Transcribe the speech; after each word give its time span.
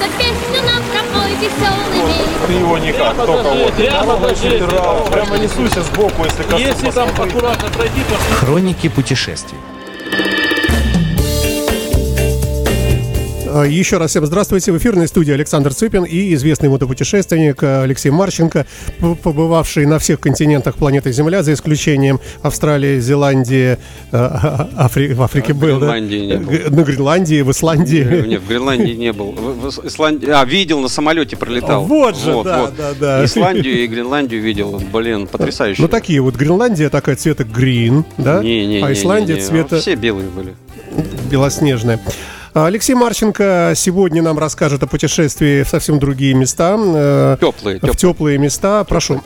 Да 0.00 0.06
песню 0.18 0.62
нам 0.66 0.82
пропой 0.92 1.30
веселыми. 1.36 2.46
Ты 2.46 2.52
его 2.52 2.78
никак, 2.78 3.16
только 3.16 3.50
вот. 3.50 3.74
Прямо. 3.74 4.16
Прямо 5.10 5.38
несуйся 5.38 5.82
сбоку, 5.82 6.24
если 6.24 6.42
коснуться. 6.42 6.68
Если 6.68 6.90
там 6.90 7.08
аккуратно 7.08 7.68
пройти, 7.70 8.00
то 8.08 8.34
Хроники 8.36 8.88
путешествий. 8.88 9.58
Еще 13.50 13.96
раз 13.98 14.10
всем 14.10 14.24
здравствуйте. 14.26 14.70
В 14.70 14.78
эфирной 14.78 15.08
студии 15.08 15.32
Александр 15.32 15.74
Цыпин 15.74 16.04
и 16.04 16.34
известный 16.34 16.68
мотопутешественник 16.68 17.62
э, 17.64 17.82
Алексей 17.82 18.10
Марченко, 18.10 18.64
побывавший 19.22 19.86
на 19.86 19.98
всех 19.98 20.20
континентах 20.20 20.76
планеты 20.76 21.10
Земля, 21.10 21.42
за 21.42 21.54
исключением 21.54 22.20
Австралии, 22.42 23.00
Зеландии, 23.00 23.76
э, 24.12 24.16
Афри- 24.76 25.14
в 25.14 25.22
Африке 25.22 25.50
А, 25.52 25.54
был, 25.54 25.80
да? 25.80 25.86
Гренландии 25.86 26.16
не 26.18 26.36
был. 26.36 26.52
На 26.76 26.82
Гренландии, 26.84 27.42
в 27.42 27.50
Исландии. 27.50 28.24
Нет, 28.28 28.40
в 28.42 28.48
Гренландии 28.48 28.92
не 28.92 29.12
был. 29.12 29.32
В, 29.32 29.70
в 29.70 29.86
Исландии... 29.86 30.28
А, 30.30 30.44
видел, 30.44 30.78
на 30.78 30.88
самолете 30.88 31.36
пролетал. 31.36 31.84
Вот 31.86 32.16
же, 32.16 32.42
да, 32.44 32.70
да, 32.76 32.92
да. 33.00 33.24
Исландию 33.24 33.82
и 33.82 33.86
Гренландию 33.88 34.40
видел. 34.40 34.80
Блин, 34.92 35.26
потрясающе. 35.26 35.82
Ну, 35.82 35.88
такие 35.88 36.20
вот. 36.20 36.36
Гренландия 36.36 36.88
такая 36.88 37.16
цвета 37.16 37.42
грин, 37.42 38.04
да? 38.16 38.44
Не, 38.44 38.64
не, 38.66 38.80
а 38.82 38.88
не, 38.88 38.94
Исландия 38.94 39.34
не, 39.34 39.40
не. 39.40 39.46
цвета 39.46 39.80
Все 39.80 39.96
белые 39.96 40.28
были. 40.28 40.54
белоснежная. 41.28 42.00
А 42.52 42.66
Алексей 42.66 42.94
Марченко 42.94 43.74
сегодня 43.76 44.22
нам 44.22 44.38
расскажет 44.38 44.82
о 44.82 44.86
путешествии 44.88 45.62
в 45.62 45.68
совсем 45.68 45.98
другие 46.00 46.34
места. 46.34 46.76
э, 46.78 47.36
Теплые, 47.40 47.78
В 47.80 47.96
теплые 47.96 48.38
места. 48.38 48.82
Прошу. 48.84 49.22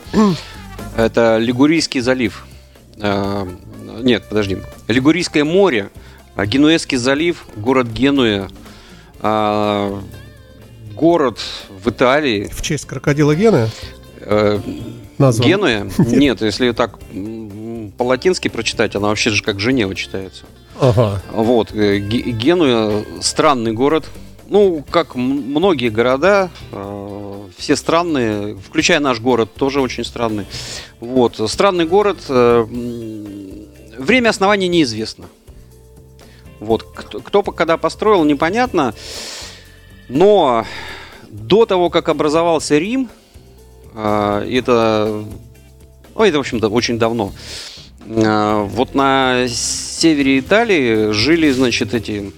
Это 0.95 1.37
Лигурийский 1.37 2.01
залив. 2.01 2.45
А, 2.99 3.47
Нет, 4.01 4.25
подожди. 4.29 4.57
Лигурийское 4.87 5.43
море, 5.43 5.89
а, 6.35 6.45
Генуэзский 6.45 6.97
залив, 6.97 7.45
город 7.57 7.87
Генуя, 7.87 8.47
город 10.95 11.39
в 11.83 11.89
Италии, 11.89 12.47
В 12.53 12.61
честь 12.61 12.85
крокодила 12.85 13.35
Гены 13.35 13.69
э, 14.21 14.59
назван. 15.17 15.47
Генуя. 15.47 15.87
Нет, 15.97 16.41
если 16.41 16.71
так 16.73 16.99
по-латински 17.97 18.49
прочитать, 18.49 18.95
она 18.95 19.07
вообще 19.07 19.31
же 19.31 19.41
как 19.43 19.59
Женева 19.59 19.95
читается. 19.95 20.43
Ага. 20.79 21.21
Вот, 21.31 21.71
э, 21.73 21.99
Ге- 21.99 22.31
Генуя 22.31 23.05
странный 23.21 23.71
город. 23.71 24.05
Ну, 24.47 24.83
как 24.91 25.15
многие 25.15 25.89
города, 25.89 26.49
э, 26.71 27.47
все 27.57 27.75
странные, 27.75 28.55
включая 28.57 28.99
наш 28.99 29.19
город, 29.19 29.49
тоже 29.55 29.81
очень 29.81 30.03
странный. 30.05 30.45
Вот, 30.99 31.39
странный 31.49 31.85
город. 31.85 32.17
э, 32.29 32.65
время 33.97 34.29
основания 34.29 34.67
неизвестно. 34.67 35.25
Вот, 36.59 36.83
кто, 36.83 37.19
кто 37.21 37.41
когда 37.43 37.77
построил, 37.77 38.23
непонятно. 38.23 38.93
Но 40.09 40.65
до 41.29 41.65
того, 41.65 41.89
как 41.89 42.09
образовался 42.09 42.77
Рим, 42.77 43.09
э, 43.95 44.47
это, 44.51 45.23
ну, 46.13 46.23
это, 46.23 46.37
в 46.37 46.41
общем-то, 46.41 46.69
очень 46.69 46.99
давно. 46.99 47.31
Э, 48.07 48.63
Вот 48.69 48.93
на 48.93 49.47
севере 50.05 50.37
Италии 50.37 51.11
жили, 51.13 51.49
значит, 51.51 51.95
эти 51.95 52.31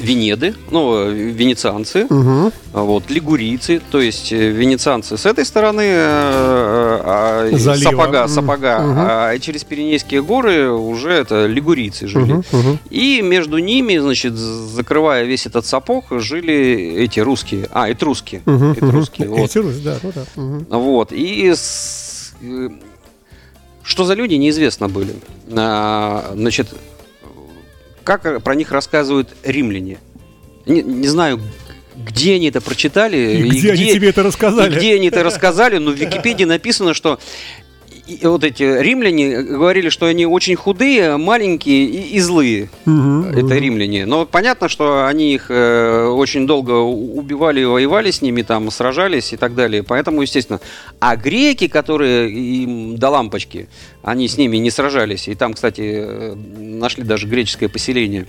Венеды, 0.00 0.54
ну, 0.70 1.08
э, 1.08 1.12
венецианцы, 1.12 2.04
Угу. 2.04 2.52
а 2.72 2.82
вот, 2.82 3.10
лигурийцы, 3.10 3.80
то 3.90 4.00
есть 4.00 4.32
э, 4.32 4.50
венецианцы 4.50 5.16
с 5.16 5.26
этой 5.26 5.44
стороны 5.44 5.82
э, 5.82 7.00
а, 7.04 7.48
Залива. 7.52 7.90
сапога, 7.90 8.28
сапога, 8.28 8.78
Мгм. 8.78 8.94
а 8.98 9.38
через 9.40 9.64
Пиренейские 9.64 10.22
горы 10.22 10.70
уже 10.70 11.10
это 11.10 11.46
лигурийцы 11.46 12.06
жили. 12.06 12.32
Угу. 12.32 12.44
Угу. 12.52 12.78
И 12.90 13.22
между 13.22 13.58
ними, 13.58 13.98
значит, 13.98 14.34
закрывая 14.34 15.24
весь 15.24 15.46
этот 15.46 15.66
сапог, 15.66 16.04
жили 16.10 16.94
эти 17.04 17.18
русские, 17.20 17.68
а, 17.72 17.90
этрусские, 17.90 18.40
этрусские, 18.46 19.28
вот. 19.28 19.50
да, 19.84 19.96
ну 20.02 20.12
да. 20.14 20.24
Мгм. 20.36 20.66
Вот. 20.70 21.12
И 21.12 21.50
с- 21.54 22.32
э, 22.42 22.68
что 23.88 24.04
за 24.04 24.12
люди, 24.12 24.34
неизвестно 24.34 24.88
были. 24.88 25.14
А, 25.50 26.32
Значит, 26.34 26.68
как 28.04 28.42
про 28.42 28.54
них 28.54 28.70
рассказывают 28.70 29.30
римляне. 29.42 29.98
Не, 30.66 30.82
не 30.82 31.08
знаю, 31.08 31.40
где 31.96 32.34
они 32.34 32.48
это 32.48 32.60
прочитали. 32.60 33.38
И 33.38 33.48
где 33.48 33.72
они 33.72 33.92
тебе 33.92 34.10
это 34.10 34.20
и 34.20 34.24
рассказали? 34.24 34.76
где 34.76 34.94
они 34.94 35.08
это 35.08 35.22
рассказали, 35.24 35.78
но 35.78 35.90
в 35.90 35.94
Википедии 35.94 36.44
написано, 36.44 36.92
что 36.92 37.18
и- 38.08 38.26
вот 38.26 38.42
эти 38.44 38.62
римляне 38.62 39.42
говорили, 39.42 39.88
что 39.90 40.06
они 40.06 40.26
очень 40.26 40.56
худые, 40.56 41.16
маленькие 41.16 41.84
и, 41.84 42.16
и 42.16 42.20
злые. 42.20 42.70
Мгм, 42.86 43.26
Это 43.30 43.40
мгм. 43.44 43.52
римляне. 43.52 44.06
Но 44.06 44.26
понятно, 44.26 44.68
что 44.68 45.06
они 45.06 45.34
их 45.34 45.46
э, 45.50 46.06
очень 46.06 46.46
долго 46.46 46.72
убивали, 46.72 47.64
воевали 47.64 48.10
с 48.10 48.22
ними, 48.22 48.42
там 48.42 48.70
сражались 48.70 49.32
и 49.32 49.36
так 49.36 49.54
далее. 49.54 49.82
Поэтому, 49.82 50.22
естественно. 50.22 50.60
А 51.00 51.16
греки, 51.16 51.68
которые 51.68 52.30
им 52.30 52.96
до 52.96 53.10
лампочки, 53.10 53.68
они 54.02 54.26
с 54.28 54.36
ними 54.38 54.56
не 54.56 54.70
сражались. 54.70 55.28
И 55.28 55.34
там, 55.34 55.54
кстати, 55.54 55.82
э, 55.84 56.34
нашли 56.58 57.04
даже 57.04 57.26
греческое 57.26 57.68
поселение. 57.68 58.26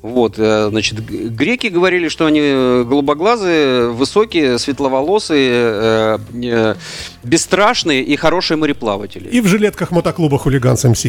Вот, 0.00 0.38
э, 0.38 0.68
значит, 0.70 1.04
греки 1.04 1.66
говорили, 1.66 2.08
что 2.08 2.26
они 2.26 2.40
э, 2.40 2.84
голубоглазые, 2.84 3.90
высокие, 3.90 4.58
светловолосые, 4.58 5.50
э, 5.52 6.18
э, 6.34 6.74
бесстрашные 7.24 8.02
и 8.02 8.14
хорошие 8.14 8.56
мореплаватели. 8.56 9.28
И 9.28 9.40
в 9.40 9.48
жилетках 9.48 9.90
мотоклуба 9.90 10.38
«Хулиганс 10.38 10.84
МС». 10.84 11.04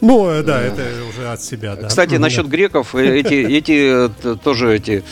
Ну, 0.00 0.28
э, 0.28 0.44
да, 0.44 0.62
это 0.62 0.84
уже 1.08 1.28
от 1.28 1.42
себя, 1.42 1.74
да. 1.74 1.88
Кстати, 1.88 2.14
насчет 2.14 2.46
греков, 2.46 2.94
эти, 2.94 3.34
эти 3.58 4.08
тоже 4.44 4.76
эти 4.76 5.02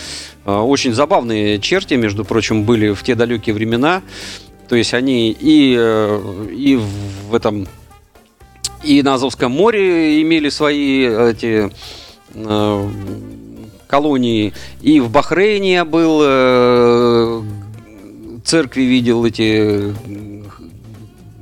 очень 0.44 0.92
забавные 0.92 1.58
черти, 1.58 1.94
между 1.94 2.24
прочим, 2.24 2.62
были 2.64 2.92
в 2.92 3.02
те 3.02 3.16
далекие 3.16 3.54
времена. 3.54 4.02
То 4.68 4.76
есть 4.76 4.94
они 4.94 5.32
и, 5.32 5.74
и 5.74 6.80
в 7.28 7.34
этом 7.34 7.66
и 8.84 9.02
на 9.02 9.14
Азовском 9.14 9.50
море 9.50 10.22
имели 10.22 10.48
свои 10.50 11.06
эти 11.06 11.70
колонии, 13.86 14.52
и 14.82 15.00
в 15.00 15.10
Бахрейне 15.10 15.74
я 15.74 15.84
был, 15.84 16.20
э, 16.22 17.42
церкви 18.44 18.82
видел 18.82 19.24
эти 19.24 19.90
э, 19.90 19.92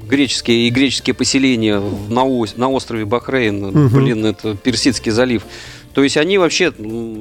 греческие 0.09 0.69
и 0.69 0.71
греческие 0.71 1.15
поселения 1.15 1.81
на, 2.09 2.25
на 2.57 2.69
острове 2.71 3.05
Бахрейн, 3.07 3.67
Мгм. 3.69 3.89
блин, 3.89 4.27
это 4.27 4.55
Персидский 4.55 5.11
залив. 5.13 5.45
То 5.95 6.03
есть 6.03 6.17
они 6.17 6.39
вообще 6.39 6.73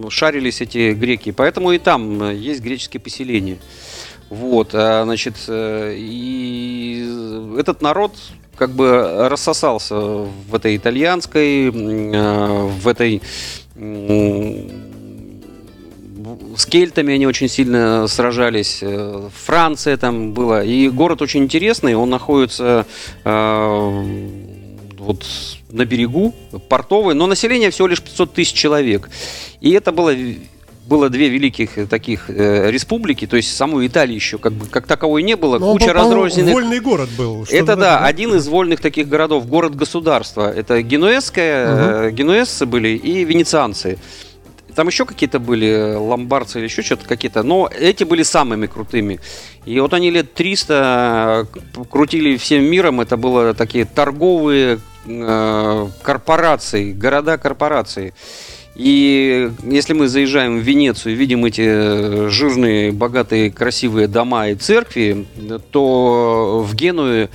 шарились, 0.10 0.62
эти 0.62 0.94
греки, 0.94 1.32
поэтому 1.32 1.72
и 1.72 1.78
там 1.78 2.24
э, 2.24 2.36
есть 2.36 2.62
греческие 2.62 3.00
поселения. 3.00 3.58
Вот, 4.30 4.70
а, 4.74 5.04
значит, 5.04 5.36
э, 5.48 5.94
и 5.98 7.06
этот 7.58 7.82
народ 7.82 8.14
как 8.62 8.70
бы 8.70 9.28
рассосался 9.28 9.96
в 9.96 10.54
этой 10.54 10.78
итальянской, 10.78 11.72
э, 11.72 12.70
в 12.80 12.88
этой 12.88 13.20
с 16.56 16.66
кельтами 16.68 17.16
они 17.16 17.26
очень 17.26 17.50
сильно 17.50 18.06
сражались. 18.08 18.84
э, 18.84 19.30
Франция 19.34 19.98
там 19.98 20.34
была. 20.34 20.64
И 20.64 20.90
город 20.90 21.24
очень 21.24 21.44
интересный. 21.44 21.96
Он 21.96 22.12
находится 22.12 22.86
э, 23.24 24.06
вот 25.00 25.26
на 25.72 25.86
берегу, 25.86 26.36
портовый, 26.70 27.16
но 27.16 27.26
население 27.26 27.72
всего 27.72 27.88
лишь 27.88 28.04
500 28.04 28.32
тысяч 28.32 28.54
человек. 28.54 29.10
И 29.60 29.72
это 29.72 29.92
было 29.92 30.14
было 30.88 31.10
две 31.10 31.30
великих 31.30 31.78
э, 31.78 31.86
таких 31.86 32.30
э, 32.30 32.70
республики, 32.72 33.28
то 33.28 33.38
есть 33.38 33.56
самой 33.56 33.88
Италии 33.88 34.16
еще 34.16 34.38
как 34.38 34.54
бы 34.54 34.66
как 34.66 34.88
таковой 34.88 35.24
не 35.24 35.36
было, 35.36 35.56
он 35.56 35.74
куча 35.78 35.94
разрозненных. 35.94 36.54
Вольный 36.54 36.80
город 36.80 37.10
был. 37.18 37.46
Это 37.50 37.76
да, 37.76 37.96
этом, 37.96 38.06
один 38.06 38.36
из 38.36 38.48
вольных 38.48 38.80
таких 38.82 39.08
городов, 39.08 39.48
город-государство. 39.48 40.52
Это 40.52 40.82
генуэзская, 40.82 42.08
э, 42.08 42.12
генуэзцы 42.12 42.66
были 42.66 42.90
и 42.90 43.24
венецианцы. 43.24 43.98
Там 44.76 44.88
еще 44.88 45.06
какие-то 45.06 45.40
были 45.40 45.68
э, 45.68 45.98
ломбардцы 45.98 46.60
или 46.60 46.66
еще 46.66 46.82
что-то 46.82 47.06
какие-то, 47.08 47.44
но 47.44 47.70
эти 47.72 48.04
были 48.04 48.24
самыми 48.24 48.68
крутыми. 48.68 49.20
И 49.66 49.80
вот 49.80 49.94
они 49.94 50.10
лет 50.12 50.34
300 50.34 51.48
к- 51.52 51.90
крутили 51.90 52.38
всем 52.38 52.64
миром, 52.64 53.02
это 53.02 53.18
было 53.18 53.54
такие 53.54 53.86
торговые 53.86 54.80
э, 55.06 55.88
корпорации, 56.02 56.94
города-корпорации. 56.94 58.14
И 58.76 59.52
если 59.64 59.94
мы 59.94 60.08
заезжаем 60.08 60.60
в 60.60 60.62
Венецию 60.62 61.14
и 61.14 61.18
видим 61.18 61.44
эти 61.46 61.64
э, 61.66 62.30
жирные, 62.30 62.92
богатые, 62.92 63.52
красивые 63.52 64.08
дома 64.08 64.50
и 64.50 64.56
церкви, 64.56 65.26
то 65.72 66.66
в 66.66 66.74
Генуе 66.74 67.30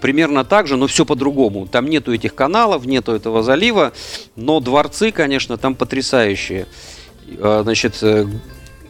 примерно 0.00 0.44
так 0.44 0.66
же, 0.66 0.76
но 0.76 0.86
все 0.86 1.06
по-другому. 1.06 1.66
Там 1.66 1.86
нету 1.86 2.12
этих 2.12 2.34
каналов, 2.34 2.84
нету 2.84 3.12
этого 3.12 3.42
залива, 3.42 3.94
но 4.36 4.60
дворцы, 4.60 5.10
конечно, 5.10 5.56
там 5.56 5.74
потрясающие. 5.74 6.66
А, 7.38 7.62
Значит, 7.62 8.02
э, 8.02 8.26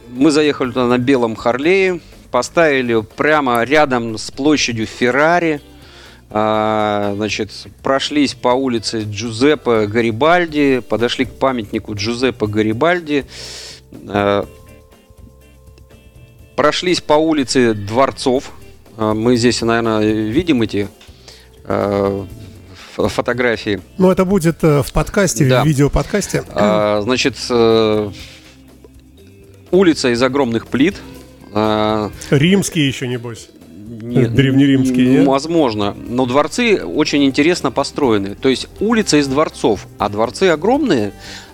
мы 0.09 0.31
заехали 0.31 0.69
туда 0.69 0.87
на 0.87 0.97
белом 0.97 1.37
Харлее, 1.37 2.01
поставили 2.31 3.01
прямо 3.15 3.63
рядом 3.63 4.17
с 4.17 4.29
площадью 4.29 4.87
Феррари. 4.87 5.61
А, 6.29 7.13
Значит, 7.15 7.51
прошлись 7.83 8.33
по 8.33 8.49
улице 8.49 9.03
Джузеппе 9.03 9.85
Гарибальди, 9.87 10.79
подошли 10.87 11.25
к 11.25 11.33
памятнику 11.33 11.95
Джузеппе 11.95 12.47
Гарибальди. 12.47 13.25
А, 14.07 14.45
прошлись 16.55 17.01
по 17.01 17.13
улице 17.13 17.73
Дворцов. 17.73 18.51
Э, 18.97 19.13
Мы 19.13 19.35
здесь, 19.37 19.61
наверное, 19.61 20.01
видим 20.29 20.61
эти 20.61 20.87
фотографии. 22.95 23.81
Ну, 23.97 24.11
это 24.11 24.25
будет 24.25 24.63
э, 24.63 24.81
в 24.83 24.91
подкасте, 24.93 25.47
Да. 25.47 25.63
в 25.63 25.67
видеоподкасте. 25.67 26.43
А, 26.49 27.01
Значит, 27.01 27.35
э, 27.49 28.11
улица 29.71 30.09
из 30.09 30.21
огромных 30.23 30.67
плит. 30.67 30.95
А, 31.53 32.11
Римские 32.29 32.87
еще, 32.87 33.07
небось. 33.07 33.49
Не- 34.15 34.27
Древнеримские, 34.27 35.07
нет? 35.07 35.27
Возможно. 35.27 35.95
Но 36.07 36.25
дворцы 36.25 36.83
очень 36.83 37.23
интересно 37.25 37.71
построены. 37.71 38.35
То 38.35 38.49
есть 38.49 38.67
улица 38.79 39.17
из 39.17 39.27
дворцов, 39.27 39.87
а 39.97 40.09
дворцы 40.09 40.43
огромные, 40.49 41.11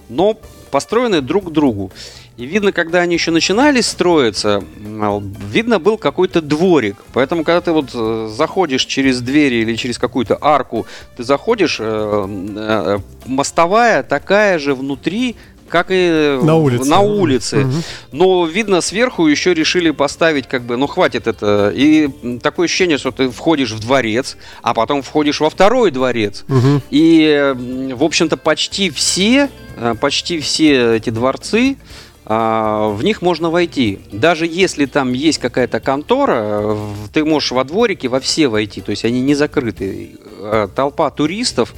но 0.09 0.37
построены 0.71 1.21
друг 1.21 1.49
к 1.49 1.51
другу. 1.51 1.91
И 2.37 2.45
видно, 2.45 2.71
когда 2.71 3.01
они 3.01 3.13
еще 3.15 3.29
начинали 3.31 3.81
строиться, 3.81 4.63
видно 4.79 5.79
был 5.79 5.97
какой-то 5.97 6.41
дворик. 6.41 6.95
Поэтому, 7.13 7.43
когда 7.43 7.61
ты 7.61 7.71
вот 7.71 7.91
э, 7.93 8.29
заходишь 8.35 8.85
через 8.85 9.21
двери 9.21 9.57
или 9.57 9.75
через 9.75 9.99
какую-то 9.99 10.37
арку, 10.41 10.87
ты 11.17 11.23
заходишь, 11.23 11.77
э, 11.79 11.83
э, 11.85 12.99
мостовая 13.25 14.01
такая 14.01 14.57
же 14.59 14.73
внутри, 14.73 15.35
как 15.71 15.87
и 15.89 16.37
На 16.43 16.55
в- 16.55 16.63
улице. 16.63 16.89
на 16.89 16.99
улице. 16.99 17.57
Мгм. 17.65 17.83
Но, 18.11 18.45
видно, 18.45 18.81
сверху 18.81 19.25
еще 19.27 19.53
решили 19.53 19.89
поставить, 19.91 20.47
как 20.47 20.61
бы, 20.63 20.77
ну, 20.77 20.85
хватит 20.87 21.25
это. 21.27 21.71
И 21.75 22.09
такое 22.43 22.65
ощущение, 22.65 22.97
что 22.97 23.11
ты 23.11 23.29
входишь 23.29 23.71
в 23.71 23.79
дворец, 23.79 24.37
а 24.61 24.73
потом 24.73 25.01
входишь 25.01 25.39
во 25.39 25.49
второй 25.49 25.89
дворец. 25.91 26.43
Мгм. 26.47 26.81
И, 26.91 27.53
в 27.95 28.03
общем-то, 28.03 28.37
почти 28.37 28.89
все, 28.89 29.49
э, 29.77 29.95
почти 29.99 30.39
все 30.39 30.95
эти 30.97 31.09
дворцы, 31.09 31.77
а, 32.23 32.89
в 32.89 33.03
них 33.03 33.21
можно 33.23 33.49
войти. 33.49 33.99
Даже 34.11 34.45
если 34.45 34.85
там 34.85 35.11
есть 35.13 35.39
какая-то 35.39 35.79
контора, 35.79 36.35
э, 36.61 36.77
ты 37.13 37.25
можешь 37.25 37.51
во 37.51 37.63
дворике 37.63 38.09
во 38.09 38.19
все 38.19 38.47
войти, 38.47 38.79
то 38.81 38.91
есть 38.91 39.03
они 39.05 39.21
не 39.21 39.33
закрыты. 39.35 40.11
Э, 40.39 40.67
Толпа 40.73 41.09
туристов, 41.09 41.73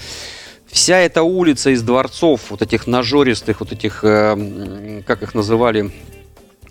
вся 0.73 0.97
эта 0.97 1.21
улица 1.23 1.69
из 1.69 1.81
дворцов, 1.83 2.41
вот 2.49 2.61
этих 2.61 2.87
нажористых, 2.87 3.59
вот 3.61 3.71
этих, 3.71 4.03
э, 4.03 5.01
как 5.05 5.21
их 5.23 5.33
называли, 5.35 5.91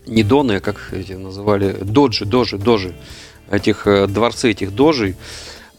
не 0.07 0.25
доны, 0.25 0.57
а 0.57 0.61
как 0.61 0.89
эти 0.93 1.13
называли, 1.13 1.73
доджи, 1.81 2.25
дожи, 2.27 2.59
дожи, 2.59 2.95
этих 3.51 3.87
э, 3.87 4.07
дворцы, 4.09 4.51
этих 4.51 4.75
дожей. 4.75 5.15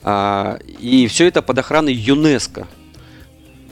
А, 0.01 0.57
и 0.79 1.07
все 1.07 1.27
это 1.27 1.41
под 1.41 1.59
охраной 1.59 1.93
ЮНЕСКО. 1.93 2.67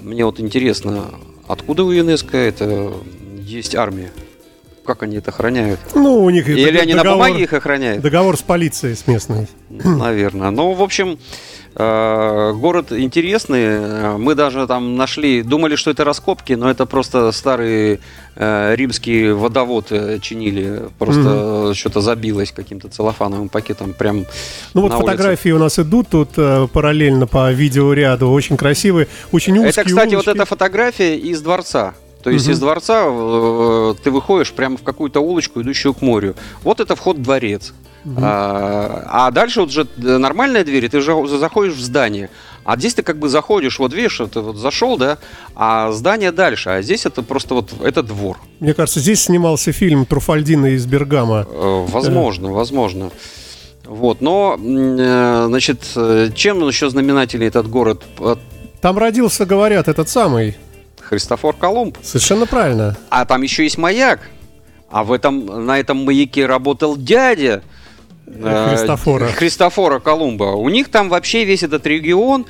Мне 0.01 0.25
вот 0.25 0.39
интересно, 0.39 1.05
откуда 1.47 1.83
у 1.83 1.91
ЮНЕСКО 1.91 2.37
это 2.37 2.93
есть 3.41 3.75
армия? 3.75 4.11
Как 4.85 5.03
они 5.03 5.17
это 5.17 5.29
охраняют? 5.31 5.79
Ну, 5.93 6.23
у 6.23 6.29
них 6.29 6.49
Или 6.49 6.71
дог- 6.71 6.81
они 6.81 6.93
на 6.95 7.03
договор- 7.03 7.13
бумаге 7.27 7.43
их 7.43 7.53
охраняют? 7.53 8.01
Договор 8.01 8.35
с 8.35 8.41
полицией, 8.41 8.95
с 8.95 9.07
местной. 9.07 9.47
Наверное. 9.69 10.49
Ну, 10.49 10.73
в 10.73 10.81
общем, 10.81 11.19
город 11.75 12.91
интересный. 12.91 13.63
Э, 13.63 14.17
Мы 14.17 14.35
даже 14.35 14.67
там 14.67 14.95
нашли, 14.95 15.41
думали, 15.41 15.75
что 15.75 15.91
это 15.91 16.03
раскопки, 16.03 16.53
но 16.53 16.69
это 16.69 16.85
просто 16.85 17.31
старый 17.31 17.99
э, 18.35 18.75
римский 18.75 19.31
водовод 19.31 19.87
э, 19.91 20.19
чинили. 20.21 20.83
Просто 20.99 21.73
что-то 21.75 22.01
забилось 22.01 22.51
каким-то 22.51 22.89
целлофановым 22.89 23.49
пакетом 23.49 23.93
прям 23.93 24.25
Ну 24.73 24.81
вот 24.81 24.91
улице. 24.91 25.05
фотографии 25.05 25.49
у 25.51 25.59
нас 25.59 25.79
идут 25.79 26.09
тут 26.09 26.29
э, 26.37 26.67
параллельно 26.71 27.27
по 27.27 27.51
видеоряду, 27.51 28.29
очень 28.29 28.57
красивые, 28.57 29.07
очень 29.31 29.53
узкие 29.57 29.69
Это, 29.69 29.83
кстати, 29.85 30.15
вот 30.15 30.27
улочки. 30.27 30.29
эта 30.29 30.45
фотография 30.45 31.17
из 31.17 31.41
дворца. 31.41 31.93
То 32.23 32.29
есть 32.29 32.45
Мгм. 32.45 32.53
из 32.53 32.59
дворца 32.59 33.03
э, 33.07 33.93
ты 34.03 34.11
выходишь 34.11 34.51
прямо 34.51 34.77
в 34.77 34.83
какую-то 34.83 35.21
улочку, 35.21 35.61
идущую 35.61 35.93
к 35.93 36.01
морю. 36.01 36.35
Вот 36.63 36.79
это 36.79 36.95
вход 36.95 37.17
в 37.17 37.21
дворец. 37.21 37.73
А, 38.17 39.03
а 39.07 39.31
дальше 39.31 39.61
вот 39.61 39.71
же 39.71 39.87
э, 39.97 40.17
нормальная 40.17 40.63
дверь, 40.63 40.85
и 40.85 40.87
ты 40.89 41.01
же 41.01 41.13
заходишь 41.27 41.73
в 41.73 41.81
здание. 41.81 42.29
А 42.63 42.77
здесь 42.77 42.93
ты 42.93 43.03
как 43.03 43.17
бы 43.17 43.29
заходишь, 43.29 43.79
вот 43.79 43.93
видишь, 43.93 44.21
ты 44.31 44.39
вот 44.39 44.57
зашел, 44.57 44.97
да, 44.97 45.17
а 45.55 45.91
здание 45.91 46.31
дальше. 46.31 46.69
А 46.69 46.81
здесь 46.81 47.05
это 47.05 47.23
просто 47.23 47.55
вот, 47.55 47.73
это 47.83 48.03
двор. 48.03 48.37
Мне 48.59 48.73
кажется, 48.73 48.99
здесь 48.99 49.23
снимался 49.23 49.71
фильм 49.71 50.05
Труфальдина 50.05 50.67
из 50.67 50.85
Бергама. 50.85 51.47
Э, 51.49 51.85
Возможно, 51.87 52.51
возможно. 52.51 53.11
Вот, 53.85 54.21
но, 54.21 54.57
э, 54.59 55.45
значит, 55.47 55.81
э, 55.95 56.29
чем 56.33 56.67
еще 56.67 56.89
знаменательный 56.89 57.47
этот 57.47 57.67
город? 57.69 58.03
Э, 58.19 58.35
Там 58.79 58.97
родился, 58.97 59.45
говорят, 59.45 59.87
этот 59.87 60.09
самый. 60.09 60.55
Христофор 61.01 61.55
Колумб. 61.55 61.97
Совершенно 62.01 62.45
правильно. 62.45 62.95
А 63.09 63.25
там 63.25 63.41
еще 63.41 63.63
есть 63.63 63.77
маяк. 63.77 64.21
А 64.89 65.03
в 65.03 65.11
этом, 65.11 65.65
на 65.65 65.79
этом 65.79 66.05
маяке 66.05 66.45
работал 66.45 66.95
дядя 66.95 67.63
э, 67.63 67.70
Христофора. 68.69 69.27
Христофора 69.27 69.99
Колумба. 69.99 70.55
У 70.55 70.69
них 70.69 70.89
там 70.89 71.09
вообще 71.09 71.43
весь 71.45 71.63
этот 71.63 71.85
регион. 71.87 72.45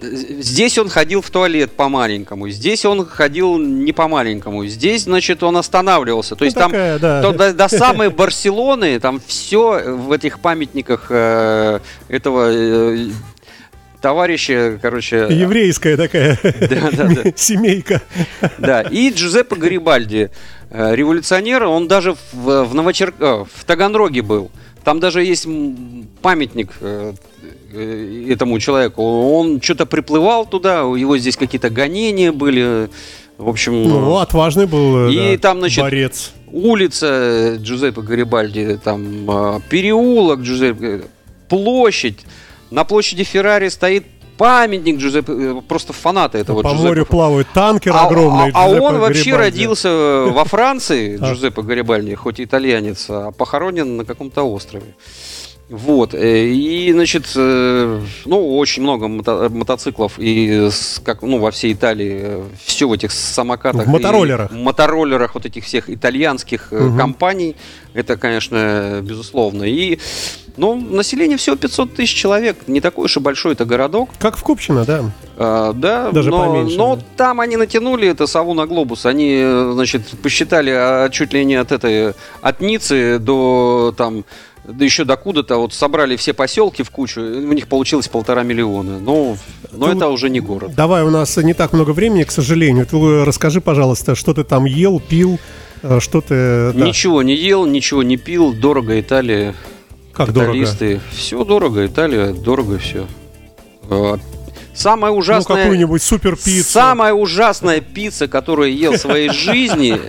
э, 0.00 0.06
Здесь 0.40 0.76
он 0.78 0.88
ходил 0.88 1.22
в 1.22 1.30
туалет 1.30 1.72
по-маленькому, 1.72 2.48
здесь 2.50 2.84
он 2.84 3.06
ходил 3.06 3.58
не 3.58 3.92
по-маленькому, 3.92 4.66
здесь, 4.66 5.04
значит, 5.04 5.42
он 5.42 5.56
останавливался. 5.56 6.36
То 6.36 6.44
есть 6.44 6.56
Ну, 6.56 6.60
там 6.62 6.70
такая, 6.72 6.98
да. 6.98 7.22
то 7.22 7.32
до, 7.32 7.52
до 7.52 7.68
самой 7.68 8.10
Барселоны, 8.20 8.98
там 9.00 9.20
все 9.26 9.80
в 9.94 10.12
этих 10.12 10.40
памятниках 10.40 11.06
э, 11.10 11.78
этого 12.08 12.50
э, 12.52 13.06
товарища, 14.00 14.78
короче, 14.82 15.28
Еврейская 15.30 15.96
такая 15.96 16.38
да, 16.42 16.90
да, 16.92 17.08
да. 17.08 17.22
семейка. 17.36 18.02
Да, 18.58 18.82
и 18.82 19.10
Джузеппе 19.10 19.56
Гарибальди, 19.56 20.30
э, 20.70 20.94
революционер, 20.94 21.64
он 21.64 21.88
даже 21.88 22.14
в, 22.32 22.64
в, 22.64 22.74
Новочер- 22.74 23.14
э, 23.18 23.44
в 23.50 23.64
Таганроге 23.64 24.20
был. 24.22 24.50
Там 24.84 25.00
даже 25.00 25.22
есть 25.24 25.46
памятник 26.20 26.72
э, 26.80 27.14
э, 27.72 28.26
этому 28.30 28.58
человеку. 28.58 29.02
Он 29.02 29.60
что-то 29.60 29.86
приплывал 29.86 30.46
туда, 30.46 30.84
у 30.84 30.96
него 30.96 31.16
здесь 31.18 31.36
какие-то 31.36 31.70
гонения 31.70 32.32
были. 32.32 32.90
В 33.38 33.48
общем, 33.48 33.82
Ну, 33.82 34.18
отважный 34.18 34.66
был 34.66 35.08
э, 35.08 35.12
И 35.12 35.36
да, 35.36 35.38
там, 35.38 35.58
значит, 35.58 35.82
борец. 35.82 36.32
улица 36.52 37.56
Джузеппе 37.60 38.02
Гарибальди, 38.02 38.78
там 38.84 39.60
переулок 39.70 40.40
Джузеппе, 40.40 41.02
площадь. 41.48 42.18
На 42.70 42.84
площади 42.84 43.24
Феррари 43.24 43.68
стоит 43.68 44.13
памятник 44.36 44.98
Джузеппе, 44.98 45.32
э, 45.32 45.62
просто 45.66 45.92
фанаты 45.92 46.38
этого 46.38 46.62
По 46.62 46.68
Джузеппе 46.68 46.88
морю 46.88 47.06
плавает 47.06 47.46
танкер 47.54 47.92
а, 47.94 48.06
огромный. 48.06 48.50
а- 48.54 48.64
а 48.64 48.68
он 48.68 48.98
вообще 48.98 49.30
Гарибальди. 49.32 49.56
родился 49.56 49.88
во 50.30 50.44
Франции. 50.44 51.16
Джузеппе 51.22 51.62
Гарибальди, 51.62 52.14
хоть 52.14 52.40
и 52.40 52.44
итальянец, 52.44 53.06
а 53.08 53.30
похоронен 53.32 53.96
на 53.96 54.04
каком-то 54.04 54.42
острове. 54.42 54.94
Вот, 55.70 56.12
э, 56.12 56.46
и, 56.48 56.92
значит, 56.92 57.24
э, 57.36 58.00
ну, 58.26 58.58
очень 58.58 58.82
много 58.82 59.06
мото- 59.06 59.48
мотоциклов, 59.48 60.18
и 60.18 60.68
как, 61.02 61.22
ну, 61.22 61.38
во 61.38 61.50
всей 61.50 61.72
Италии, 61.72 62.44
все 62.62 62.86
в 62.86 62.92
этих 62.92 63.10
самокатах. 63.12 63.86
В 63.86 63.88
мотороллерах. 63.88 64.52
и 64.52 64.54
мотороллерах 64.54 65.34
вот 65.34 65.46
этих 65.46 65.64
всех 65.64 65.88
итальянских 65.88 66.68
э, 66.70 66.78
Мгм. 66.78 66.98
компаний, 66.98 67.56
это, 67.94 68.18
конечно, 68.18 69.00
безусловно. 69.02 69.62
И, 69.64 69.98
ну, 70.58 70.74
население 70.74 71.38
всего 71.38 71.56
500 71.56 71.94
тысяч 71.94 72.14
человек, 72.14 72.58
не 72.66 72.82
такой 72.82 73.06
уж 73.06 73.16
и 73.16 73.20
большой 73.20 73.54
это 73.54 73.64
городок. 73.64 74.10
Как 74.18 74.36
в 74.36 74.42
Купчино, 74.42 74.84
да. 74.84 75.10
А, 75.38 75.72
да, 75.72 76.10
Даже 76.10 76.28
но, 76.28 76.44
поменьше, 76.46 76.76
но 76.76 76.96
да. 76.96 77.02
там 77.16 77.40
они 77.40 77.56
натянули 77.56 78.06
это 78.06 78.26
сову 78.26 78.52
на 78.52 78.66
глобус. 78.66 79.06
Они, 79.06 79.38
э, 79.42 79.70
значит, 79.72 80.02
посчитали 80.22 80.70
а, 80.74 81.08
чуть 81.08 81.32
ли 81.32 81.42
не 81.42 81.54
от 81.54 81.72
этой, 81.72 82.12
от 82.42 82.60
Ниццы 82.60 83.18
до 83.18 83.94
там 83.96 84.26
да 84.64 84.84
еще 84.84 85.04
до 85.04 85.16
куда-то, 85.16 85.58
вот 85.58 85.74
собрали 85.74 86.16
все 86.16 86.32
поселки 86.32 86.82
в 86.82 86.90
кучу, 86.90 87.20
у 87.20 87.52
них 87.52 87.68
получилось 87.68 88.08
полтора 88.08 88.42
миллиона. 88.42 88.98
Ну, 88.98 89.36
но 89.72 89.86
Ну, 89.86 89.92
это 89.92 90.08
уже 90.08 90.30
не 90.30 90.40
город. 90.40 90.74
Давай, 90.74 91.02
у 91.02 91.10
нас 91.10 91.36
не 91.36 91.54
так 91.54 91.72
много 91.72 91.90
времени, 91.90 92.24
к 92.24 92.30
сожалению. 92.30 92.86
Ты 92.86 92.96
э, 92.96 93.24
расскажи, 93.24 93.60
пожалуйста, 93.60 94.14
что 94.14 94.32
ты 94.32 94.44
там 94.44 94.64
ел, 94.64 95.00
пил, 95.00 95.38
э, 95.82 96.00
что 96.00 96.20
ты... 96.20 96.72
да, 96.72 96.86
Ничего 96.86 97.22
не 97.22 97.34
ел, 97.34 97.66
ничего 97.66 98.02
не 98.02 98.16
пил, 98.16 98.54
дорого 98.54 98.98
Италия, 98.98 99.54
как 100.12 100.32
дорого. 100.32 100.52
италисты. 100.52 101.00
Все 101.12 101.44
дорого, 101.44 101.86
Италия, 101.86 102.32
дорого 102.32 102.78
все. 102.78 103.06
Самое 104.74 105.12
Ну, 105.12 105.18
ужасное... 105.18 105.62
какую-нибудь 105.62 106.02
супер 106.02 106.36
пиццу. 106.36 106.70
Самая 106.70 107.12
ужасная 107.12 107.80
пицца, 107.80 108.28
которую 108.28 108.72
я 108.72 108.90
ел 108.90 108.92
в 108.94 108.96
своей 108.96 109.28
жизни, 109.32 110.00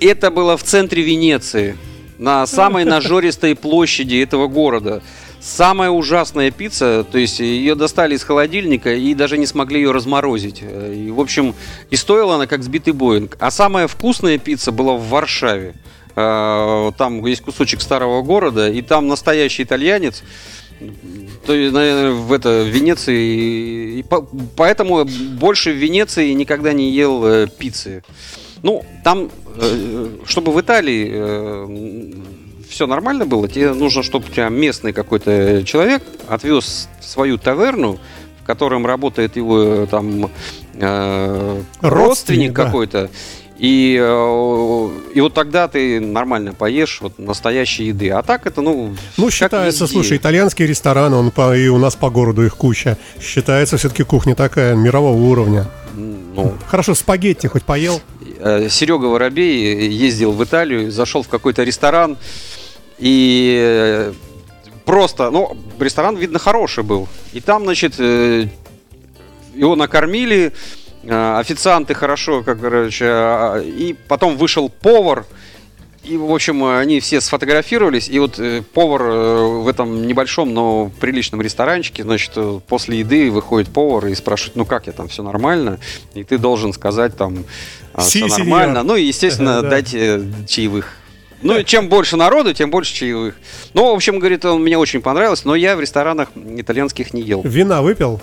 это 0.00 0.30
было 0.30 0.56
в 0.56 0.62
центре 0.62 1.02
Венеции, 1.02 1.76
на 2.20 2.46
самой 2.46 2.84
нажористой 2.84 3.54
площади 3.56 4.16
этого 4.22 4.46
города. 4.46 5.02
Самая 5.40 5.88
ужасная 5.88 6.50
пицца, 6.50 7.04
то 7.10 7.16
есть 7.16 7.40
ее 7.40 7.74
достали 7.74 8.14
из 8.14 8.22
холодильника 8.22 8.94
и 8.94 9.14
даже 9.14 9.38
не 9.38 9.46
смогли 9.46 9.80
ее 9.80 9.90
разморозить. 9.90 10.62
И, 10.62 11.10
в 11.10 11.18
общем, 11.18 11.54
и 11.88 11.96
стоила 11.96 12.34
она 12.34 12.46
как 12.46 12.62
сбитый 12.62 12.92
Боинг. 12.92 13.38
А 13.40 13.50
самая 13.50 13.86
вкусная 13.86 14.36
пицца 14.36 14.70
была 14.70 14.96
в 14.96 15.08
Варшаве. 15.08 15.74
А, 16.14 16.92
Там 16.98 17.24
есть 17.24 17.40
кусочек 17.40 17.80
старого 17.80 18.20
города, 18.20 18.68
и 18.68 18.82
там 18.82 19.08
настоящий 19.08 19.62
итальянец, 19.62 20.22
то 21.46 21.54
есть, 21.54 21.72
наверное, 21.72 22.10
в 22.12 22.32
это 22.34 22.62
в 22.62 22.68
Венеции. 22.68 23.98
И 23.98 24.02
по- 24.02 24.28
поэтому 24.56 25.06
больше 25.06 25.72
в 25.72 25.76
Венеции 25.76 26.32
никогда 26.32 26.74
не 26.74 26.90
ел 26.90 27.24
э, 27.24 27.46
пиццы. 27.46 28.02
Ну, 28.62 28.84
там, 29.04 29.30
чтобы 30.26 30.52
в 30.52 30.60
Италии 30.60 32.40
все 32.70 32.86
нормально 32.86 33.26
было, 33.26 33.48
тебе 33.48 33.72
нужно, 33.72 34.02
чтобы 34.02 34.26
у 34.26 34.30
тебя 34.30 34.48
местный 34.48 34.92
какой-то 34.92 35.64
человек 35.64 36.02
отвез 36.28 36.88
свою 37.00 37.36
таверну, 37.36 37.98
в 38.40 38.46
котором 38.46 38.86
работает 38.86 39.36
его 39.36 39.62
э, 39.62 39.86
там 39.90 40.30
э, 40.74 41.62
Родственник, 41.80 41.92
родственник 41.92 42.52
да. 42.52 42.64
какой-то. 42.64 43.10
И, 43.58 43.98
э, 44.00 44.88
и 45.14 45.20
вот 45.20 45.34
тогда 45.34 45.68
ты 45.68 46.00
нормально 46.00 46.54
поешь 46.54 47.00
вот 47.02 47.18
настоящей 47.18 47.86
еды. 47.86 48.08
А 48.10 48.22
так 48.22 48.46
это, 48.46 48.62
ну... 48.62 48.94
Ну, 49.18 49.30
считается, 49.30 49.84
везде. 49.84 49.94
слушай, 49.94 50.16
итальянские 50.16 50.66
рестораны, 50.66 51.16
он 51.16 51.30
по, 51.30 51.54
и 51.54 51.68
у 51.68 51.76
нас 51.76 51.96
по 51.96 52.08
городу 52.08 52.46
их 52.46 52.56
куча. 52.56 52.96
Считается 53.20 53.76
все-таки 53.76 54.04
кухня 54.04 54.34
такая 54.34 54.74
мирового 54.74 55.20
уровня. 55.20 55.66
Ну, 55.94 56.54
Хорошо, 56.68 56.94
спагетти 56.94 57.48
хоть 57.48 57.64
поел? 57.64 58.00
Серега 58.68 59.06
Воробей 59.06 59.88
ездил 59.88 60.32
в 60.32 60.42
Италию, 60.42 60.90
зашел 60.90 61.22
в 61.22 61.28
какой-то 61.28 61.62
ресторан 61.62 62.16
и 63.00 63.58
э, 63.58 64.12
просто, 64.84 65.30
ну, 65.30 65.56
ресторан, 65.78 66.16
видно, 66.16 66.38
хороший 66.38 66.84
был. 66.84 67.08
И 67.32 67.40
там, 67.40 67.64
значит, 67.64 67.94
э, 67.98 68.48
его 69.54 69.74
накормили, 69.74 70.52
э, 71.02 71.38
официанты 71.38 71.94
хорошо, 71.94 72.42
как 72.42 72.60
короче, 72.60 73.62
и 73.64 73.96
потом 74.06 74.36
вышел 74.36 74.68
повар, 74.68 75.24
и, 76.02 76.16
в 76.16 76.32
общем, 76.32 76.64
они 76.64 76.98
все 77.00 77.20
сфотографировались, 77.20 78.08
и 78.08 78.18
вот 78.18 78.38
э, 78.38 78.62
повар 78.62 79.02
э, 79.02 79.44
в 79.62 79.68
этом 79.68 80.06
небольшом, 80.06 80.54
но 80.54 80.90
приличном 81.00 81.42
ресторанчике, 81.42 82.02
значит, 82.02 82.32
э, 82.36 82.60
после 82.66 83.00
еды 83.00 83.30
выходит 83.30 83.68
повар 83.72 84.06
и 84.06 84.14
спрашивает, 84.14 84.56
ну 84.56 84.64
как 84.64 84.86
я 84.86 84.92
там, 84.92 85.08
все 85.08 85.22
нормально? 85.22 85.78
И 86.14 86.24
ты 86.24 86.38
должен 86.38 86.72
сказать 86.72 87.16
там, 87.16 87.44
Си, 87.98 88.18
все 88.20 88.28
сеньор. 88.28 88.38
нормально. 88.38 88.82
Ну 88.82 88.96
и, 88.96 89.02
естественно, 89.04 89.60
Да. 89.62 89.68
дать 89.70 89.92
э, 89.94 90.22
чаевых. 90.48 90.96
Ну, 91.42 91.58
и 91.58 91.64
чем 91.64 91.88
больше 91.88 92.16
народу, 92.16 92.52
тем 92.52 92.70
больше 92.70 92.92
чаевых. 92.94 93.34
Ну, 93.72 93.90
в 93.90 93.94
общем, 93.94 94.18
говорит, 94.18 94.44
он 94.44 94.62
мне 94.62 94.76
очень 94.76 95.00
понравилось, 95.00 95.44
но 95.44 95.54
я 95.54 95.74
в 95.76 95.80
ресторанах 95.80 96.28
итальянских 96.34 97.14
не 97.14 97.22
ел. 97.22 97.40
Вина 97.42 97.80
выпил? 97.82 98.20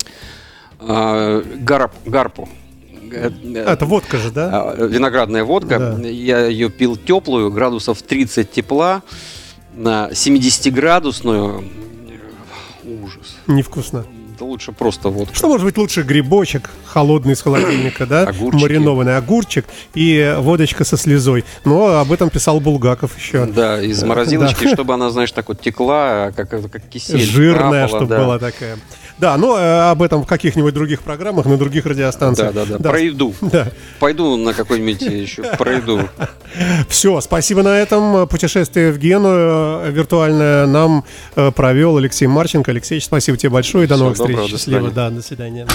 А, 0.80 1.42
гарп, 1.42 1.94
гарпу. 2.06 2.48
Э, 3.12 3.32
Это 3.56 3.86
водка 3.86 4.18
же, 4.18 4.32
да? 4.32 4.50
а, 4.72 4.86
Виноградная 4.86 5.44
водка. 5.44 5.80
Да. 5.80 6.08
Я 6.08 6.46
ее 6.46 6.70
пил 6.70 6.96
теплую, 6.98 7.52
градусов 7.52 8.02
30 8.02 8.52
тепла, 8.52 9.04
на 9.76 10.10
70-градусную. 10.12 11.64
Ужас. 12.84 13.38
Невкусно. 13.48 14.06
Да 14.40 14.46
лучше 14.46 14.72
просто 14.72 15.10
водка. 15.10 15.34
Что 15.36 15.48
может 15.48 15.66
быть 15.66 15.78
лучше 15.78 16.04
грибочек, 16.04 16.70
холодный 16.86 17.34
из 17.34 17.42
холодильника, 17.42 18.06
да? 18.06 18.22
Огурчики. 18.24 18.62
Маринованный 18.62 19.18
огурчик 19.18 19.66
и 19.96 20.36
водочка 20.38 20.84
со 20.84 20.96
слезой. 20.96 21.44
Но 21.66 21.98
об 22.00 22.12
этом 22.12 22.30
писал 22.30 22.60
Булгаков 22.60 23.18
еще. 23.18 23.46
Да, 23.48 23.82
из 23.82 24.04
морозилочки, 24.04 24.72
чтобы 24.72 24.94
она, 24.94 25.10
знаешь, 25.10 25.32
так 25.32 25.48
вот 25.48 25.60
текла, 25.60 26.32
как, 26.36 26.50
как 26.50 26.82
кисель. 26.88 27.20
Жирная, 27.20 27.86
капала, 27.86 27.88
чтобы 27.88 28.08
да. 28.08 28.24
была 28.24 28.40
такая. 28.40 28.78
Да, 29.18 29.36
но 29.38 29.58
э, 29.58 29.90
об 29.92 30.02
этом 30.02 30.24
в 30.24 30.28
каких-нибудь 30.28 30.74
других 30.74 31.02
программах, 31.02 31.46
на 31.46 31.58
других 31.58 31.86
радиостанциях. 31.86 32.54
Да, 32.54 32.66
да, 32.66 32.78
да. 32.78 32.90
Про 32.90 33.00
еду. 33.00 33.34
Да. 33.42 33.68
Пойду 34.00 34.36
на 34.36 34.54
какой-нибудь 34.54 35.02
еще 35.02 35.44
пройду. 35.58 36.02
Все, 36.90 37.20
спасибо 37.22 37.64
на 37.64 37.78
этом. 37.78 38.28
Путешествие 38.28 38.92
в 38.92 39.00
Гену 39.00 39.30
э, 39.32 39.92
виртуальное 39.92 40.68
нам 40.68 41.04
э, 41.36 41.52
провел 41.52 41.98
Алексей 41.98 42.28
Марченко. 42.28 42.72
Алексей, 42.72 43.02
спасибо 43.02 43.38
тебе 43.38 43.50
большое. 43.50 43.86
и 43.86 43.88
До 43.88 43.98
новых 43.98 44.18
встреч. 44.18 44.38
Счастливо, 44.50 44.92
да, 44.92 45.10
до 45.10 45.22
свидания. 45.22 45.66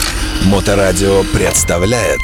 Моторадио 0.45 1.23
представляет 1.33 2.21